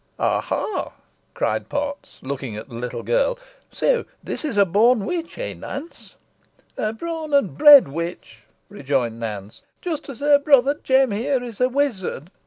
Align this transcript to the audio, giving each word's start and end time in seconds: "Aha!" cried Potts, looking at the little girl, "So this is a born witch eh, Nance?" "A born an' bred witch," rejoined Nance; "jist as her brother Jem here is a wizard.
"Aha!" 0.17 0.93
cried 1.35 1.69
Potts, 1.69 2.17
looking 2.23 2.55
at 2.57 2.67
the 2.69 2.73
little 2.73 3.03
girl, 3.03 3.37
"So 3.71 4.05
this 4.23 4.43
is 4.43 4.57
a 4.57 4.65
born 4.65 5.05
witch 5.05 5.37
eh, 5.37 5.53
Nance?" 5.53 6.15
"A 6.75 6.91
born 6.91 7.35
an' 7.35 7.49
bred 7.49 7.87
witch," 7.87 8.45
rejoined 8.67 9.19
Nance; 9.19 9.61
"jist 9.79 10.09
as 10.09 10.19
her 10.19 10.39
brother 10.39 10.73
Jem 10.83 11.11
here 11.11 11.43
is 11.43 11.61
a 11.61 11.69
wizard. 11.69 12.31